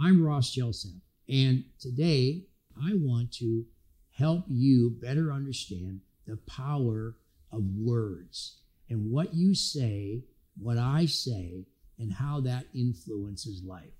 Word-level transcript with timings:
I'm 0.00 0.24
Ross 0.24 0.54
Jelsap, 0.54 1.00
and 1.28 1.64
today 1.80 2.44
I 2.80 2.92
want 2.94 3.32
to 3.38 3.64
help 4.12 4.44
you 4.46 4.90
better 4.90 5.32
understand 5.32 6.02
the 6.24 6.36
power 6.36 7.16
of 7.50 7.64
words 7.76 8.60
and 8.88 9.10
what 9.10 9.34
you 9.34 9.56
say, 9.56 10.22
what 10.56 10.78
I 10.78 11.06
say, 11.06 11.66
and 11.98 12.12
how 12.12 12.40
that 12.42 12.66
influences 12.72 13.64
life. 13.64 13.90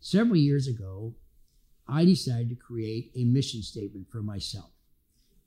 Several 0.00 0.36
years 0.36 0.68
ago, 0.68 1.14
I 1.88 2.04
decided 2.04 2.50
to 2.50 2.56
create 2.56 3.12
a 3.16 3.24
mission 3.24 3.62
statement 3.62 4.06
for 4.12 4.20
myself. 4.20 4.70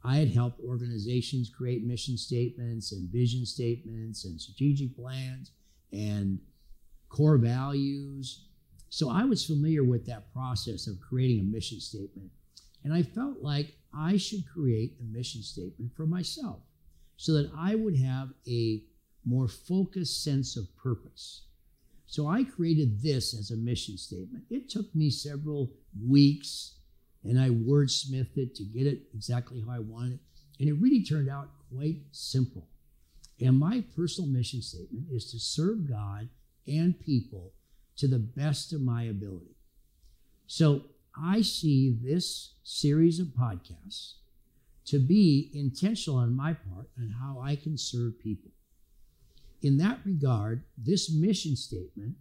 I 0.04 0.18
had 0.18 0.34
helped 0.34 0.62
organizations 0.62 1.52
create 1.56 1.86
mission 1.86 2.18
statements 2.18 2.92
and 2.92 3.08
vision 3.12 3.46
statements 3.46 4.26
and 4.26 4.42
strategic 4.42 4.96
plans 4.96 5.52
and 5.92 6.40
core 7.10 7.38
values. 7.38 8.46
So 8.90 9.10
I 9.10 9.24
was 9.24 9.46
familiar 9.46 9.84
with 9.84 10.06
that 10.08 10.34
process 10.34 10.88
of 10.88 11.00
creating 11.00 11.40
a 11.42 11.44
mission 11.44 11.80
statement. 11.80 12.32
And 12.84 12.94
I 12.94 13.04
felt 13.04 13.42
like 13.42 13.76
I 13.94 14.18
should 14.18 14.48
create 14.48 14.96
a 15.00 15.04
mission 15.04 15.42
statement 15.42 15.92
for 15.96 16.06
myself 16.06 16.60
so 17.18 17.34
that 17.34 17.52
I 17.58 17.76
would 17.76 17.98
have 17.98 18.30
a 18.48 18.84
more 19.26 19.48
focused 19.48 20.24
sense 20.24 20.58
of 20.58 20.76
purpose. 20.78 21.44
So 22.08 22.28
I 22.28 22.44
created 22.44 23.02
this 23.04 23.38
as 23.38 23.52
a 23.52 23.58
mission 23.58 23.98
statement. 23.98 24.46
It 24.50 24.70
took 24.70 24.94
me 24.96 25.12
several 25.12 25.72
weeks 26.08 26.76
and 27.24 27.40
I 27.40 27.50
wordsmithed 27.50 28.38
it 28.38 28.56
to 28.56 28.64
get 28.64 28.88
it 28.88 29.04
exactly 29.14 29.62
how 29.62 29.74
I 29.74 29.80
wanted 29.80 30.14
it. 30.14 30.20
And 30.60 30.70
it 30.70 30.82
really 30.82 31.04
turned 31.04 31.30
out 31.30 31.50
quite 31.72 31.98
simple. 32.12 32.68
And 33.42 33.60
my 33.60 33.84
personal 33.96 34.30
mission 34.30 34.62
statement 34.62 35.08
is 35.12 35.30
to 35.32 35.40
serve 35.40 35.90
God 35.90 36.30
and 36.68 37.00
people 37.00 37.54
to 38.00 38.08
the 38.08 38.20
best 38.20 38.72
of 38.74 38.82
my 38.82 39.04
ability. 39.04 39.56
So 40.48 40.84
I 41.22 41.42
see 41.42 41.98
this 42.02 42.56
series 42.64 43.20
of 43.20 43.28
podcasts 43.28 44.14
to 44.86 45.00
be 45.00 45.52
intentional 45.54 46.18
on 46.18 46.36
my 46.36 46.54
part 46.54 46.90
on 46.98 47.14
how 47.20 47.42
I 47.42 47.56
can 47.56 47.78
serve 47.78 48.20
people. 48.20 48.52
In 49.62 49.78
that 49.78 50.00
regard, 50.06 50.64
this 50.78 51.14
mission 51.14 51.58
statement 51.58 52.16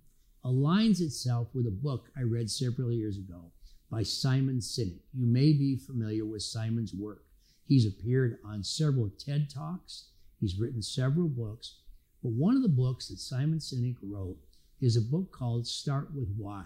aligns 0.45 1.01
itself 1.01 1.49
with 1.55 1.67
a 1.67 1.71
book 1.71 2.11
I 2.17 2.23
read 2.23 2.51
several 2.51 2.91
years 2.91 3.17
ago 3.17 3.53
by 3.89 4.03
Simon 4.03 4.59
Sinek. 4.59 5.01
You 5.15 5.27
may 5.27 5.53
be 5.53 5.77
familiar 5.77 6.27
with 6.27 6.43
Simon's 6.43 6.93
work. 6.93 7.25
He's 7.67 7.87
appeared 7.87 8.39
on 8.45 8.65
several 8.65 9.11
TED 9.17 9.49
Talks, 9.49 10.09
he's 10.41 10.59
written 10.59 10.83
several 10.83 11.29
books, 11.29 11.77
but 12.23 12.33
one 12.33 12.57
of 12.57 12.63
the 12.63 12.69
books 12.69 13.09
that 13.09 13.19
Simon 13.19 13.61
Sinek 13.61 13.97
wrote 14.03 14.39
is 14.81 14.97
a 14.97 15.01
book 15.01 15.33
called 15.33 15.67
Start 15.67 16.15
with 16.15 16.29
Why. 16.37 16.65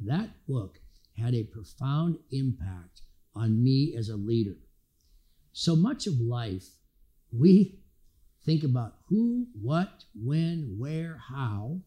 That 0.00 0.30
book 0.46 0.78
had 1.18 1.34
a 1.34 1.44
profound 1.44 2.18
impact 2.30 3.02
on 3.34 3.62
me 3.62 3.94
as 3.96 4.08
a 4.08 4.16
leader. 4.16 4.56
So 5.52 5.76
much 5.76 6.06
of 6.06 6.20
life, 6.20 6.66
we 7.32 7.80
think 8.44 8.64
about 8.64 8.94
who, 9.08 9.46
what, 9.60 10.04
when, 10.14 10.76
where, 10.78 11.20
how. 11.28 11.80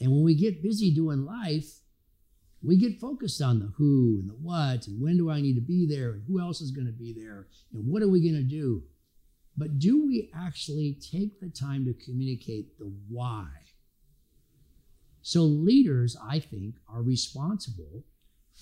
And 0.00 0.10
when 0.10 0.22
we 0.22 0.34
get 0.34 0.62
busy 0.62 0.94
doing 0.94 1.24
life, 1.24 1.80
we 2.62 2.76
get 2.76 3.00
focused 3.00 3.40
on 3.40 3.58
the 3.58 3.72
who 3.76 4.18
and 4.20 4.28
the 4.28 4.34
what 4.34 4.86
and 4.86 5.00
when 5.00 5.16
do 5.16 5.30
I 5.30 5.40
need 5.40 5.54
to 5.54 5.62
be 5.62 5.86
there 5.86 6.12
and 6.12 6.22
who 6.26 6.40
else 6.40 6.60
is 6.60 6.70
going 6.70 6.86
to 6.86 6.92
be 6.92 7.12
there 7.12 7.46
and 7.72 7.86
what 7.86 8.02
are 8.02 8.08
we 8.08 8.20
going 8.20 8.42
to 8.42 8.48
do. 8.48 8.82
But 9.56 9.78
do 9.78 10.06
we 10.06 10.30
actually 10.34 10.98
take 11.00 11.40
the 11.40 11.48
time 11.48 11.84
to 11.86 11.94
communicate 12.04 12.78
the 12.78 12.92
why? 13.08 13.46
So, 15.22 15.42
leaders, 15.42 16.16
I 16.22 16.38
think, 16.38 16.76
are 16.88 17.02
responsible 17.02 18.04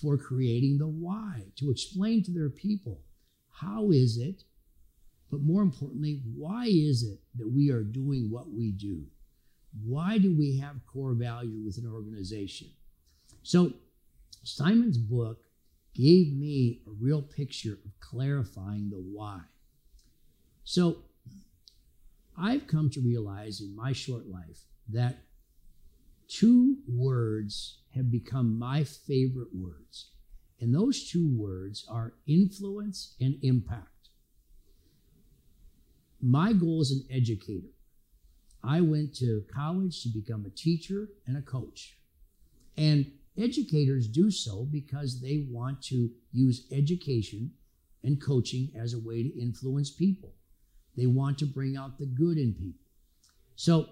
for 0.01 0.17
creating 0.17 0.77
the 0.77 0.87
why, 0.87 1.43
to 1.57 1.71
explain 1.71 2.23
to 2.23 2.31
their 2.31 2.49
people 2.49 3.01
how 3.49 3.91
is 3.91 4.17
it, 4.17 4.43
but 5.31 5.41
more 5.41 5.61
importantly, 5.61 6.21
why 6.35 6.65
is 6.67 7.03
it 7.03 7.19
that 7.37 7.49
we 7.49 7.71
are 7.71 7.83
doing 7.83 8.29
what 8.29 8.51
we 8.51 8.71
do? 8.71 9.03
Why 9.85 10.17
do 10.17 10.35
we 10.35 10.57
have 10.57 10.85
core 10.87 11.13
values 11.13 11.77
with 11.77 11.85
an 11.85 11.91
organization? 11.91 12.67
So, 13.43 13.73
Simon's 14.43 14.97
book 14.97 15.43
gave 15.93 16.33
me 16.33 16.81
a 16.87 16.91
real 16.91 17.21
picture 17.21 17.73
of 17.73 17.99
clarifying 17.99 18.89
the 18.89 18.97
why. 18.97 19.41
So, 20.63 20.97
I've 22.37 22.67
come 22.67 22.89
to 22.91 23.01
realize 23.01 23.59
in 23.61 23.75
my 23.75 23.91
short 23.91 24.27
life 24.27 24.61
that 24.89 25.17
two 26.29 26.77
words 26.87 27.79
have 27.95 28.11
become 28.11 28.57
my 28.57 28.83
favorite 28.83 29.53
words. 29.53 30.11
And 30.61 30.73
those 30.73 31.09
two 31.09 31.27
words 31.35 31.85
are 31.89 32.13
influence 32.27 33.15
and 33.19 33.37
impact. 33.41 34.09
My 36.21 36.53
goal 36.53 36.81
as 36.81 36.91
an 36.91 37.05
educator, 37.09 37.69
I 38.63 38.81
went 38.81 39.15
to 39.15 39.43
college 39.53 40.03
to 40.03 40.09
become 40.09 40.45
a 40.45 40.49
teacher 40.49 41.07
and 41.25 41.37
a 41.37 41.41
coach. 41.41 41.97
And 42.77 43.11
educators 43.37 44.07
do 44.07 44.29
so 44.29 44.67
because 44.69 45.21
they 45.21 45.47
want 45.49 45.81
to 45.83 46.09
use 46.31 46.67
education 46.71 47.51
and 48.03 48.21
coaching 48.21 48.69
as 48.77 48.93
a 48.93 48.99
way 48.99 49.23
to 49.23 49.41
influence 49.41 49.89
people. 49.89 50.33
They 50.97 51.05
want 51.05 51.37
to 51.39 51.45
bring 51.45 51.77
out 51.77 51.97
the 51.97 52.05
good 52.05 52.37
in 52.37 52.53
people. 52.53 52.85
So, 53.55 53.89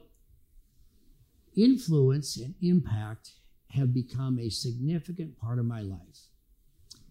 influence 1.57 2.37
and 2.37 2.53
impact 2.61 3.31
have 3.71 3.93
become 3.93 4.39
a 4.39 4.49
significant 4.49 5.37
part 5.37 5.59
of 5.59 5.65
my 5.65 5.81
life. 5.81 6.27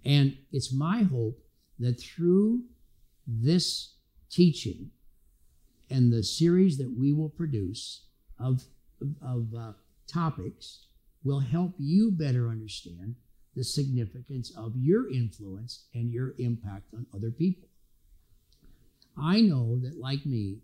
And 0.05 0.39
it's 0.53 0.73
my 0.73 1.03
hope 1.03 1.39
that 1.79 2.01
through 2.01 2.62
this 3.27 3.97
teaching 4.31 4.91
and 5.91 6.12
the 6.12 6.23
series 6.23 6.79
that 6.79 6.91
we 6.97 7.12
will 7.12 7.29
produce 7.29 8.07
of, 8.39 8.62
of 9.21 9.49
uh, 9.55 9.73
topics 10.07 10.87
will 11.25 11.41
help 11.41 11.75
you 11.78 12.13
better 12.13 12.49
understand 12.49 13.17
the 13.57 13.65
significance 13.65 14.53
of 14.57 14.73
your 14.77 15.11
influence 15.11 15.87
and 15.95 16.13
your 16.13 16.34
impact 16.39 16.95
on 16.95 17.07
other 17.15 17.31
people. 17.31 17.69
I 19.19 19.41
know 19.41 19.78
that, 19.81 19.99
like 19.99 20.27
me, 20.27 20.59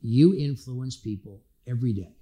you 0.00 0.34
influence 0.34 0.96
people 0.96 1.42
every 1.66 1.92
day. 1.92 2.16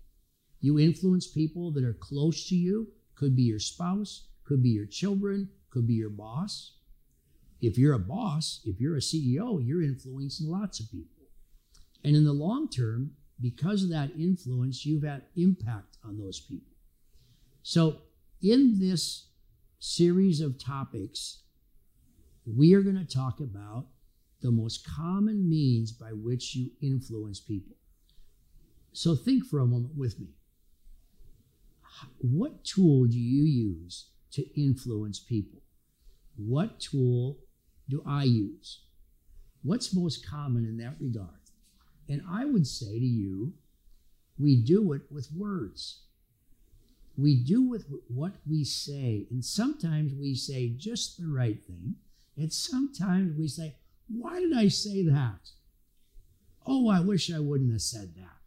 You 0.61 0.79
influence 0.79 1.27
people 1.27 1.71
that 1.73 1.85
are 1.85 1.95
close 1.95 2.49
to 2.49 2.55
you, 2.55 2.89
could 3.15 3.35
be 3.35 3.43
your 3.43 3.59
spouse, 3.59 4.29
could 4.45 4.63
be 4.63 4.71
your 4.71 4.87
children, 4.87 5.49
could 5.71 5.87
be 5.87 5.95
your 5.95 6.11
boss. 6.11 6.77
If 7.61 7.79
you're 7.79 7.95
a 7.95 7.99
boss, 7.99 8.61
if 8.65 8.81
you're 8.81 8.97
a 8.97 9.01
CEO, 9.01 9.61
you're 9.65 9.83
influencing 9.83 10.49
lots 10.49 10.81
of 10.81 10.91
people. 10.91 11.27
And 12.05 12.17
in 12.17 12.25
the 12.25 12.33
long 12.33 12.69
term, 12.69 13.13
because 13.41 13.83
of 13.83 13.91
that 13.91 14.11
influence, 14.19 14.85
you've 14.85 15.03
had 15.03 15.23
impact 15.37 15.97
on 16.05 16.19
those 16.19 16.41
people. 16.41 16.73
So, 17.63 17.99
in 18.43 18.79
this 18.79 19.29
series 19.79 20.41
of 20.41 20.63
topics, 20.63 21.43
we 22.47 22.75
are 22.75 22.83
going 22.83 22.99
to 22.99 23.05
talk 23.05 23.41
about 23.41 23.87
the 24.41 24.51
most 24.51 24.87
common 24.87 25.49
means 25.49 25.93
by 25.93 26.11
which 26.11 26.55
you 26.55 26.71
influence 26.81 27.39
people. 27.41 27.77
So, 28.93 29.15
think 29.15 29.45
for 29.45 29.61
a 29.61 29.67
moment 29.67 29.97
with 29.97 30.19
me. 30.19 30.29
What 32.19 32.65
tool 32.65 33.07
do 33.07 33.19
you 33.19 33.45
use 33.45 34.11
to 34.33 34.61
influence 34.61 35.19
people? 35.19 35.61
What 36.37 36.81
tool 36.81 37.39
do 37.89 38.03
I 38.07 38.25
use? 38.25 38.83
What's 39.63 39.95
most 39.95 40.27
common 40.27 40.65
in 40.65 40.79
that 40.79 40.97
regard? 41.01 41.35
And 42.09 42.23
I 42.31 42.45
would 42.45 42.67
say 42.67 42.99
to 42.99 43.05
you, 43.05 43.53
we 44.39 44.57
do 44.57 44.93
it 44.93 45.03
with 45.11 45.29
words. 45.37 46.03
We 47.17 47.37
do 47.37 47.63
with 47.69 47.87
what 48.09 48.33
we 48.49 48.65
say. 48.65 49.27
And 49.31 49.45
sometimes 49.45 50.15
we 50.15 50.35
say 50.35 50.71
just 50.77 51.19
the 51.19 51.29
right 51.29 51.59
thing. 51.67 51.97
And 52.37 52.53
sometimes 52.53 53.37
we 53.37 53.49
say, 53.49 53.77
why 54.09 54.41
did 54.41 54.57
I 54.57 54.69
say 54.69 55.05
that? 55.05 55.51
Oh, 56.67 56.89
I 56.89 57.01
wish 57.01 57.33
I 57.33 57.39
wouldn't 57.39 57.73
have 57.73 57.83
said 57.83 58.15
that. 58.17 58.39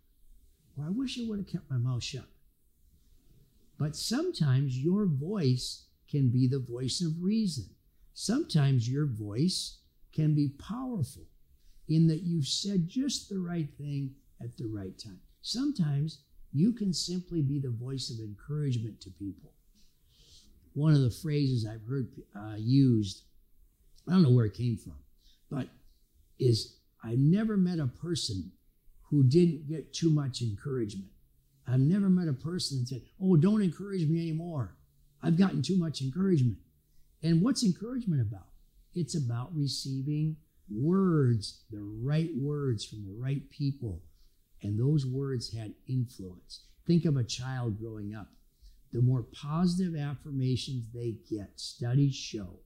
Or 0.78 0.86
I 0.86 0.90
wish 0.90 1.20
I 1.20 1.28
would 1.28 1.40
have 1.40 1.48
kept 1.48 1.70
my 1.70 1.78
mouth 1.78 2.04
shut. 2.04 2.26
But 3.84 3.98
sometimes 3.98 4.80
your 4.80 5.06
voice 5.06 5.88
can 6.10 6.30
be 6.30 6.48
the 6.48 6.60
voice 6.60 7.02
of 7.02 7.22
reason. 7.22 7.66
Sometimes 8.14 8.90
your 8.90 9.06
voice 9.06 9.80
can 10.14 10.34
be 10.34 10.56
powerful 10.58 11.26
in 11.90 12.08
that 12.08 12.22
you've 12.24 12.48
said 12.48 12.88
just 12.88 13.28
the 13.28 13.40
right 13.40 13.68
thing 13.78 14.16
at 14.42 14.56
the 14.56 14.68
right 14.68 14.98
time. 14.98 15.20
Sometimes 15.42 16.20
you 16.54 16.72
can 16.72 16.94
simply 16.94 17.42
be 17.42 17.60
the 17.60 17.72
voice 17.72 18.10
of 18.10 18.24
encouragement 18.24 19.02
to 19.02 19.10
people. 19.10 19.52
One 20.76 20.94
of 20.94 21.02
the 21.02 21.12
phrases 21.12 21.68
I've 21.68 21.86
heard 21.86 22.08
uh, 22.34 22.56
used, 22.58 23.24
I 24.08 24.14
don't 24.14 24.24
know 24.24 24.32
where 24.32 24.46
it 24.46 24.54
came 24.54 24.78
from, 24.78 24.96
but 25.52 25.68
is 26.40 26.78
I've 27.04 27.20
never 27.20 27.58
met 27.58 27.80
a 27.80 27.88
person 27.88 28.54
who 29.10 29.26
didn't 29.26 29.68
get 29.68 29.94
too 29.94 30.10
much 30.10 30.42
encouragement. 30.42 31.10
I've 31.68 31.80
never 31.80 32.10
met 32.10 32.28
a 32.28 32.34
person 32.34 32.80
that 32.80 32.88
said, 32.88 33.02
Oh, 33.22 33.36
don't 33.38 33.62
encourage 33.62 34.08
me 34.08 34.22
anymore. 34.22 34.76
I've 35.22 35.38
gotten 35.38 35.62
too 35.62 35.78
much 35.78 36.02
encouragement. 36.02 36.58
And 37.22 37.42
what's 37.42 37.64
encouragement 37.64 38.22
about? 38.22 38.48
It's 38.94 39.16
about 39.16 39.56
receiving 39.56 40.36
words, 40.70 41.64
the 41.72 41.82
right 41.82 42.30
words 42.36 42.84
from 42.86 43.06
the 43.06 43.16
right 43.18 43.50
people. 43.50 44.02
And 44.62 44.80
those 44.80 45.06
words 45.06 45.56
had 45.56 45.74
influence. 45.88 46.66
Think 46.86 47.06
of 47.06 47.18
a 47.18 47.24
child 47.24 47.80
growing 47.80 48.14
up. 48.14 48.28
The 48.92 49.02
more 49.02 49.24
positive 49.34 49.96
affirmations 49.96 50.86
they 50.94 51.16
get, 51.30 51.52
studies 51.56 52.16
show 52.16 52.60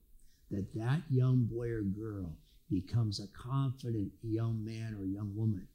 that 0.52 0.74
that 0.76 1.02
young 1.10 1.46
boy 1.46 1.70
or 1.70 1.82
girl 1.82 2.34
becomes 2.70 3.20
a 3.20 3.28
confident 3.28 4.12
young 4.22 4.64
man 4.64 4.96
or 5.00 5.06
young 5.06 5.34
woman. 5.36 5.68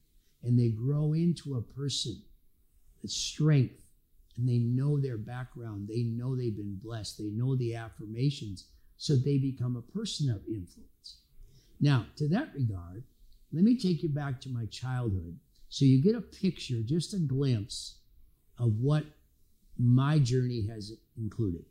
And 0.42 0.58
they 0.58 0.70
grow 0.70 1.12
into 1.12 1.56
a 1.56 1.62
person 1.62 2.22
strength 3.08 3.74
and 4.36 4.48
they 4.48 4.58
know 4.58 4.98
their 4.98 5.18
background. 5.18 5.88
They 5.88 6.02
know 6.02 6.34
they've 6.34 6.56
been 6.56 6.78
blessed. 6.82 7.18
They 7.18 7.30
know 7.30 7.56
the 7.56 7.74
affirmations. 7.74 8.68
So 8.96 9.16
they 9.16 9.38
become 9.38 9.76
a 9.76 9.92
person 9.92 10.30
of 10.30 10.42
influence. 10.48 11.18
Now, 11.80 12.06
to 12.16 12.28
that 12.28 12.54
regard, 12.54 13.04
let 13.52 13.64
me 13.64 13.76
take 13.76 14.02
you 14.02 14.08
back 14.08 14.40
to 14.42 14.48
my 14.48 14.66
childhood 14.66 15.38
so 15.68 15.84
you 15.84 16.02
get 16.02 16.14
a 16.14 16.20
picture, 16.20 16.80
just 16.84 17.14
a 17.14 17.18
glimpse 17.18 17.98
of 18.58 18.78
what 18.78 19.04
my 19.78 20.18
journey 20.18 20.66
has 20.68 20.92
included. 21.16 21.64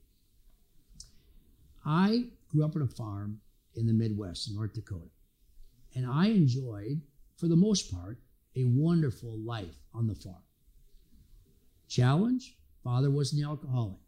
I 1.85 2.25
grew 2.49 2.65
up 2.65 2.75
on 2.75 2.81
a 2.81 2.87
farm 2.87 3.39
in 3.75 3.87
the 3.87 3.93
Midwest, 3.93 4.51
North 4.53 4.73
Dakota, 4.73 5.09
and 5.95 6.05
I 6.05 6.27
enjoyed, 6.27 7.01
for 7.37 7.47
the 7.47 7.55
most 7.55 7.91
part, 7.91 8.17
a 8.55 8.65
wonderful 8.65 9.37
life 9.39 9.77
on 9.93 10.07
the 10.07 10.15
farm. 10.15 10.43
Challenge 11.91 12.55
father 12.85 13.11
was 13.11 13.33
an 13.33 13.43
alcoholic, 13.43 13.99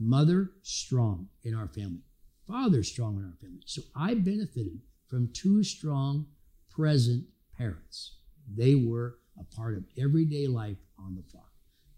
mother 0.00 0.50
strong 0.62 1.28
in 1.44 1.54
our 1.54 1.68
family, 1.68 2.02
father 2.44 2.82
strong 2.82 3.18
in 3.18 3.24
our 3.24 3.36
family. 3.40 3.62
So 3.66 3.82
I 3.94 4.14
benefited 4.14 4.80
from 5.06 5.30
two 5.32 5.62
strong, 5.62 6.26
present 6.68 7.26
parents. 7.56 8.16
They 8.52 8.74
were 8.74 9.18
a 9.38 9.44
part 9.54 9.76
of 9.76 9.84
everyday 9.96 10.48
life 10.48 10.78
on 10.98 11.14
the 11.14 11.22
farm. 11.22 11.44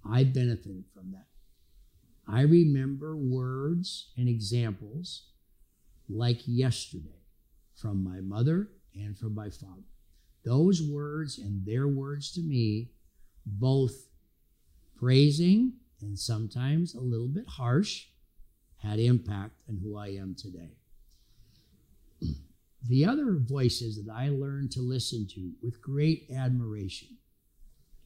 I 0.05 0.25
benefited 0.25 0.85
from 0.93 1.13
that. 1.13 1.29
I 2.29 2.43
remember 2.43 3.17
words 3.17 4.13
and 4.19 4.29
examples 4.29 5.31
like 6.11 6.43
yesterday 6.45 7.23
from 7.75 8.05
my 8.05 8.21
mother 8.21 8.69
and 8.95 9.17
from 9.17 9.35
my 9.35 9.49
father. 9.49 9.89
Those 10.45 10.83
words 10.83 11.39
and 11.39 11.65
their 11.65 11.89
words 11.89 12.31
to 12.33 12.43
me, 12.43 12.91
both 13.47 14.09
praising 14.97 15.75
and 16.01 16.19
sometimes 16.19 16.95
a 16.95 17.01
little 17.01 17.29
bit 17.29 17.47
harsh, 17.49 18.07
had 18.83 18.99
impact 18.99 19.55
on 19.69 19.79
who 19.83 19.97
I 19.97 20.09
am 20.09 20.35
today. 20.39 20.73
The 22.87 23.07
other 23.07 23.39
voices 23.39 23.97
that 23.97 24.13
I 24.13 24.29
learned 24.29 24.71
to 24.73 24.83
listen 24.83 25.27
to 25.29 25.53
with 25.63 25.81
great 25.81 26.29
admiration 26.31 27.17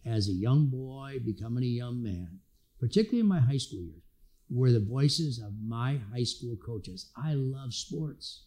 as 0.06 0.28
a 0.28 0.32
young 0.32 0.66
boy 0.66 1.18
becoming 1.24 1.64
a 1.64 1.66
young 1.66 2.00
man, 2.00 2.38
particularly 2.78 3.20
in 3.20 3.26
my 3.26 3.40
high 3.40 3.56
school 3.56 3.80
years, 3.80 4.02
were 4.50 4.70
the 4.70 4.80
voices 4.80 5.38
of 5.38 5.52
my 5.66 5.98
high 6.12 6.22
school 6.22 6.56
coaches. 6.64 7.10
I 7.16 7.34
love 7.34 7.74
sports. 7.74 8.44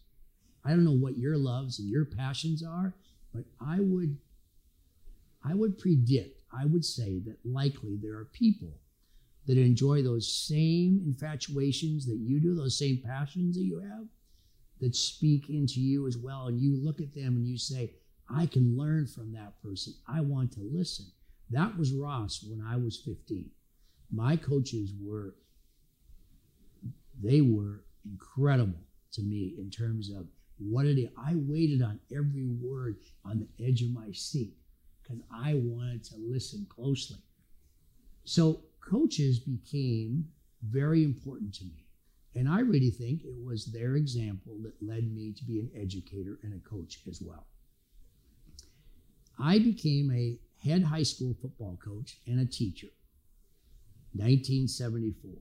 I 0.64 0.70
don't 0.70 0.86
know 0.86 0.92
what 0.92 1.18
your 1.18 1.38
loves 1.38 1.80
and 1.80 1.90
your 1.90 2.06
passions 2.06 2.64
are, 2.64 2.96
but 3.34 3.44
I 3.60 3.80
would 3.80 4.18
I 5.44 5.56
would 5.56 5.80
predict, 5.80 6.41
I 6.58 6.66
would 6.66 6.86
say 6.86 7.20
that 7.26 7.38
likely 7.46 7.98
there 8.02 8.18
are 8.18 8.26
people 8.26 8.74
that 9.48 9.58
enjoy 9.58 10.04
those 10.04 10.32
same 10.32 11.02
infatuations 11.06 12.06
that 12.06 12.18
you 12.18 12.40
do, 12.40 12.56
those 12.56 12.78
same 12.78 13.02
passions 13.04 13.56
that 13.56 13.64
you 13.64 13.80
have, 13.80 14.06
that 14.80 14.96
speak 14.96 15.50
into 15.50 15.80
you 15.80 16.08
as 16.08 16.18
well. 16.18 16.48
And 16.48 16.60
you 16.60 16.76
look 16.76 17.00
at 17.00 17.14
them 17.14 17.36
and 17.36 17.48
you 17.48 17.58
say, 17.58 17.94
I 18.30 18.46
can 18.46 18.78
learn 18.78 19.08
from 19.08 19.32
that 19.34 19.62
person. 19.62 19.94
I 20.08 20.22
want 20.22 20.54
to 20.54 20.70
listen. 20.72 21.06
That 21.50 21.78
was 21.78 21.94
Ross 21.94 22.46
when 22.48 22.66
I 22.66 22.78
was 22.78 22.98
15. 22.98 23.50
My 24.14 24.36
coaches 24.36 24.94
were, 25.02 25.36
they 27.22 27.42
were 27.42 27.84
incredible 28.06 28.80
to 29.14 29.22
me 29.22 29.56
in 29.58 29.70
terms 29.70 30.10
of 30.10 30.28
what 30.58 30.86
it 30.86 31.00
is. 31.00 31.10
I 31.18 31.34
waited 31.36 31.82
on 31.82 32.00
every 32.16 32.48
word 32.62 32.98
on 33.26 33.40
the 33.40 33.66
edge 33.66 33.82
of 33.82 33.92
my 33.92 34.12
seat 34.12 34.54
because 35.12 35.26
I 35.32 35.56
wanted 35.56 36.04
to 36.06 36.16
listen 36.18 36.66
closely. 36.70 37.20
So 38.24 38.62
coaches 38.80 39.40
became 39.40 40.26
very 40.64 41.04
important 41.04 41.54
to 41.56 41.66
me. 41.66 41.86
And 42.36 42.48
I 42.48 42.62
really 42.62 42.92
think 42.92 43.24
it 43.24 43.36
was 43.44 43.66
their 43.66 43.96
example 43.96 44.58
that 44.64 44.82
led 44.82 45.12
me 45.12 45.34
to 45.34 45.44
be 45.44 45.60
an 45.60 45.70
educator 45.76 46.40
and 46.44 46.54
a 46.54 46.70
coach 46.70 47.00
as 47.10 47.22
well. 47.22 47.46
I 49.38 49.60
became 49.60 50.12
a 50.12 50.40
head 50.64 50.84
high 50.84 51.04
school 51.04 51.36
football 51.42 51.78
coach 51.84 52.18
and 52.28 52.40
a 52.40 52.46
teacher, 52.46 52.88
1974. 54.14 55.32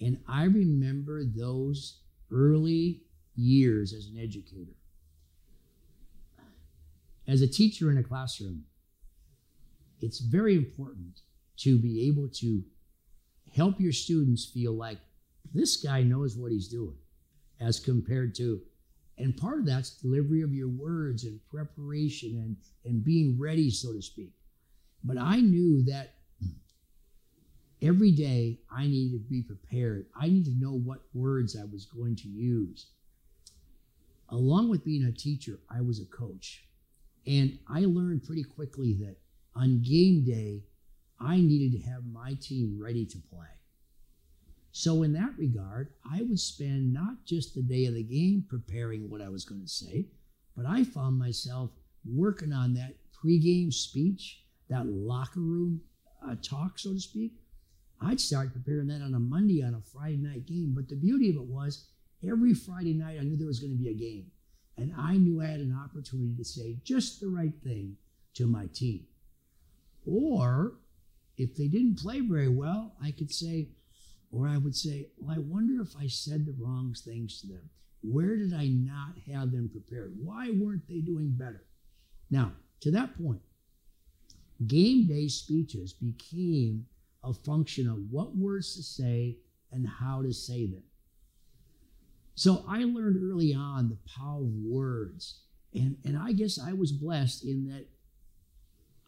And 0.00 0.18
I 0.28 0.44
remember 0.44 1.24
those 1.24 2.00
early 2.30 3.02
years 3.36 3.92
as 3.92 4.06
an 4.06 4.18
educator. 4.18 4.76
As 7.28 7.42
a 7.42 7.46
teacher 7.46 7.90
in 7.90 7.98
a 7.98 8.02
classroom, 8.02 8.64
it's 10.00 10.18
very 10.18 10.56
important 10.56 11.20
to 11.58 11.78
be 11.78 12.08
able 12.08 12.28
to 12.28 12.62
help 13.54 13.80
your 13.80 13.92
students 13.92 14.44
feel 14.44 14.72
like 14.72 14.98
this 15.54 15.76
guy 15.76 16.02
knows 16.02 16.36
what 16.36 16.50
he's 16.50 16.68
doing 16.68 16.96
as 17.60 17.78
compared 17.78 18.34
to 18.36 18.60
and 19.18 19.36
part 19.36 19.60
of 19.60 19.66
that's 19.66 19.90
delivery 19.90 20.42
of 20.42 20.52
your 20.54 20.68
words 20.68 21.24
and 21.24 21.38
preparation 21.48 22.30
and, 22.36 22.56
and 22.84 23.04
being 23.04 23.38
ready, 23.38 23.70
so 23.70 23.92
to 23.92 24.02
speak. 24.02 24.32
But 25.04 25.18
I 25.18 25.36
knew 25.36 25.84
that 25.84 26.14
every 27.80 28.12
day 28.12 28.60
I 28.70 28.86
needed 28.86 29.18
to 29.18 29.30
be 29.30 29.42
prepared. 29.42 30.06
I 30.18 30.28
needed 30.28 30.54
to 30.54 30.60
know 30.60 30.72
what 30.72 31.02
words 31.14 31.56
I 31.56 31.64
was 31.64 31.86
going 31.86 32.16
to 32.16 32.28
use. 32.28 32.86
Along 34.30 34.68
with 34.68 34.84
being 34.84 35.04
a 35.04 35.12
teacher, 35.12 35.58
I 35.70 35.82
was 35.82 36.00
a 36.00 36.06
coach. 36.06 36.64
And 37.26 37.58
I 37.68 37.80
learned 37.80 38.24
pretty 38.24 38.44
quickly 38.44 38.94
that 39.00 39.16
on 39.54 39.82
game 39.82 40.24
day, 40.24 40.62
I 41.20 41.36
needed 41.36 41.78
to 41.78 41.90
have 41.90 42.04
my 42.04 42.34
team 42.40 42.78
ready 42.82 43.06
to 43.06 43.18
play. 43.18 43.46
So, 44.72 45.02
in 45.02 45.12
that 45.12 45.34
regard, 45.36 45.92
I 46.10 46.22
would 46.22 46.40
spend 46.40 46.92
not 46.92 47.24
just 47.26 47.54
the 47.54 47.62
day 47.62 47.84
of 47.84 47.94
the 47.94 48.02
game 48.02 48.44
preparing 48.48 49.10
what 49.10 49.20
I 49.20 49.28
was 49.28 49.44
going 49.44 49.60
to 49.60 49.68
say, 49.68 50.06
but 50.56 50.64
I 50.66 50.82
found 50.82 51.18
myself 51.18 51.70
working 52.04 52.52
on 52.52 52.74
that 52.74 52.94
pregame 53.12 53.72
speech, 53.72 54.42
that 54.68 54.86
locker 54.86 55.40
room 55.40 55.82
uh, 56.26 56.36
talk, 56.42 56.78
so 56.78 56.94
to 56.94 57.00
speak. 57.00 57.32
I'd 58.00 58.20
start 58.20 58.52
preparing 58.52 58.88
that 58.88 59.02
on 59.02 59.14
a 59.14 59.18
Monday 59.18 59.62
on 59.62 59.74
a 59.74 59.80
Friday 59.80 60.16
night 60.16 60.46
game. 60.46 60.72
But 60.74 60.88
the 60.88 60.96
beauty 60.96 61.30
of 61.30 61.36
it 61.36 61.44
was 61.44 61.86
every 62.26 62.54
Friday 62.54 62.94
night 62.94 63.18
I 63.20 63.24
knew 63.24 63.36
there 63.36 63.46
was 63.46 63.60
going 63.60 63.76
to 63.76 63.82
be 63.82 63.90
a 63.90 63.94
game. 63.94 64.30
And 64.76 64.92
I 64.96 65.16
knew 65.16 65.40
I 65.40 65.46
had 65.46 65.60
an 65.60 65.76
opportunity 65.76 66.34
to 66.36 66.44
say 66.44 66.78
just 66.84 67.20
the 67.20 67.28
right 67.28 67.52
thing 67.62 67.96
to 68.34 68.46
my 68.46 68.66
team. 68.66 69.06
Or 70.06 70.74
if 71.36 71.56
they 71.56 71.68
didn't 71.68 71.98
play 71.98 72.20
very 72.20 72.48
well, 72.48 72.94
I 73.02 73.10
could 73.10 73.32
say, 73.32 73.68
or 74.30 74.48
I 74.48 74.56
would 74.56 74.74
say, 74.74 75.08
well, 75.18 75.36
I 75.36 75.38
wonder 75.38 75.82
if 75.82 75.94
I 75.98 76.06
said 76.06 76.46
the 76.46 76.56
wrong 76.58 76.94
things 76.94 77.40
to 77.40 77.48
them. 77.48 77.70
Where 78.02 78.36
did 78.36 78.52
I 78.52 78.66
not 78.66 79.14
have 79.30 79.52
them 79.52 79.68
prepared? 79.68 80.14
Why 80.22 80.50
weren't 80.50 80.88
they 80.88 80.98
doing 81.00 81.32
better? 81.32 81.64
Now, 82.30 82.52
to 82.80 82.90
that 82.92 83.16
point, 83.16 83.42
game 84.66 85.06
day 85.06 85.28
speeches 85.28 85.92
became 85.92 86.86
a 87.22 87.32
function 87.32 87.88
of 87.88 87.98
what 88.10 88.36
words 88.36 88.74
to 88.76 88.82
say 88.82 89.36
and 89.70 89.86
how 89.86 90.22
to 90.22 90.32
say 90.32 90.66
them. 90.66 90.82
So 92.34 92.64
I 92.68 92.84
learned 92.84 93.22
early 93.22 93.54
on 93.54 93.88
the 93.88 93.98
power 94.16 94.40
of 94.40 94.52
words. 94.64 95.40
And, 95.74 95.96
and 96.04 96.16
I 96.16 96.32
guess 96.32 96.58
I 96.58 96.72
was 96.72 96.92
blessed 96.92 97.44
in 97.44 97.68
that 97.68 97.86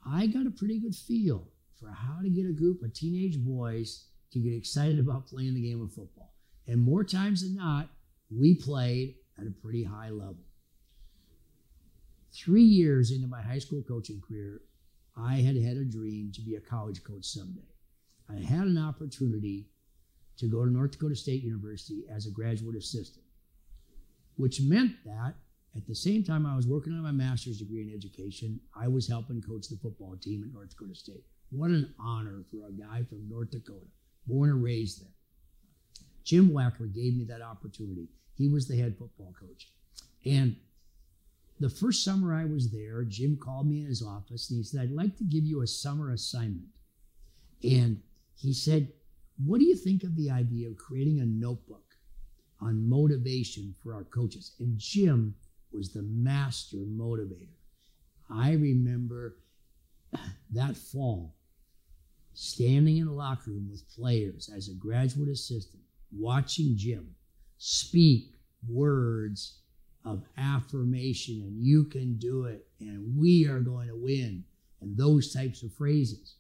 I 0.07 0.27
got 0.27 0.47
a 0.47 0.51
pretty 0.51 0.79
good 0.79 0.95
feel 0.95 1.49
for 1.81 1.89
how 1.89 2.21
to 2.23 2.29
get 2.29 2.47
a 2.47 2.53
group 2.53 2.83
of 2.83 2.93
teenage 2.93 3.39
boys 3.39 4.07
to 4.33 4.39
get 4.39 4.53
excited 4.53 4.99
about 4.99 5.27
playing 5.27 5.55
the 5.55 5.63
game 5.63 5.83
of 5.83 5.93
football. 5.93 6.35
And 6.67 6.81
more 6.81 7.05
times 7.05 7.43
than 7.43 7.55
not, 7.55 7.89
we 8.31 8.55
played 8.55 9.17
at 9.39 9.47
a 9.47 9.51
pretty 9.51 9.85
high 9.85 10.11
level. 10.11 10.39
Three 12.33 12.63
years 12.63 13.11
into 13.13 13.29
my 13.29 13.43
high 13.43 13.59
school 13.59 13.83
coaching 13.87 14.21
career, 14.21 14.61
I 15.17 15.37
had 15.37 15.57
had 15.57 15.77
a 15.77 15.85
dream 15.85 16.33
to 16.35 16.41
be 16.41 16.57
a 16.57 16.61
college 16.61 17.05
coach 17.05 17.25
someday. 17.25 17.61
I 18.29 18.41
had 18.41 18.67
an 18.67 18.79
opportunity 18.79 19.69
to 20.39 20.47
go 20.47 20.65
to 20.65 20.71
North 20.71 20.93
Dakota 20.93 21.17
State 21.17 21.43
University 21.43 22.05
as 22.11 22.27
a 22.27 22.31
graduate 22.31 22.77
assistant, 22.77 23.25
which 24.37 24.61
meant 24.61 24.93
that 25.05 25.35
at 25.77 25.87
the 25.87 25.95
same 25.95 26.23
time 26.23 26.47
I 26.47 26.55
was 26.55 26.67
working 26.67 26.93
on 26.93 27.03
my 27.03 27.11
master's 27.11 27.59
degree 27.59 27.83
in 27.83 27.95
education, 27.95 28.61
I 28.77 28.89
was 28.89 29.09
helping 29.09 29.43
coach 29.43 29.69
the 29.69 29.77
football 29.77 30.17
team 30.21 30.45
at 30.45 30.53
North 30.53 30.71
Dakota 30.71 30.95
State. 30.95 31.25
What 31.51 31.71
an 31.71 31.95
honor 31.99 32.45
for 32.51 32.69
a 32.69 32.73
guy 32.73 33.05
from 33.09 33.29
North 33.29 33.51
Dakota, 33.51 33.87
born 34.27 34.51
and 34.51 34.63
raised 34.63 35.03
there. 35.03 35.13
Jim 36.25 36.51
Wacker 36.51 36.93
gave 36.93 37.17
me 37.17 37.25
that 37.25 37.43
opportunity. 37.43 38.09
He 38.35 38.49
was 38.49 38.67
the 38.67 38.77
head 38.77 38.97
football 38.99 39.35
coach. 39.39 39.69
And 40.25 40.57
the 41.61 41.69
first 41.69 42.05
summer 42.05 42.35
I 42.35 42.45
was 42.45 42.71
there, 42.71 43.05
Jim 43.05 43.37
called 43.37 43.69
me 43.69 43.81
in 43.81 43.87
his 43.87 44.03
office 44.03 44.51
and 44.51 44.59
he 44.59 44.65
said, 44.65 44.81
I'd 44.81 44.91
like 44.91 45.17
to 45.19 45.25
give 45.25 45.45
you 45.45 45.63
a 45.63 45.67
summer 45.67 46.11
assignment. 46.11 46.67
And 47.63 48.01
he 48.37 48.53
said, 48.53 48.93
What 49.43 49.59
do 49.59 49.67
you 49.67 49.75
think 49.75 50.05
of 50.05 50.17
the 50.17 50.31
idea 50.31 50.69
of 50.69 50.77
creating 50.77 51.21
a 51.21 51.27
notebook 51.27 51.97
on 52.61 52.89
motivation 52.89 53.75
for 53.83 53.95
our 53.95 54.05
coaches? 54.05 54.55
And 54.61 54.79
Jim 54.79 55.35
was 55.73 55.93
the 55.93 56.03
master 56.03 56.79
motivator. 56.79 57.59
I 58.31 58.53
remember 58.53 59.37
that 60.53 60.77
fall 60.77 61.35
standing 62.33 62.99
in 62.99 63.07
the 63.07 63.13
locker 63.13 63.51
room 63.51 63.69
with 63.71 63.89
players 63.95 64.51
as 64.55 64.69
a 64.69 64.75
graduate 64.75 65.29
assistant, 65.29 65.83
watching 66.13 66.77
Jim 66.77 67.15
speak 67.59 68.35
words 68.69 69.61
of 70.05 70.23
affirmation 70.37 71.43
and 71.43 71.65
you 71.65 71.85
can 71.85 72.17
do 72.19 72.45
it 72.45 72.67
and 72.81 73.17
we 73.17 73.47
are 73.47 73.61
going 73.61 73.89
to 73.89 73.97
win 73.97 74.45
and 74.81 74.97
those 74.97 75.33
types 75.33 75.63
of 75.63 75.73
phrases. 75.73 76.37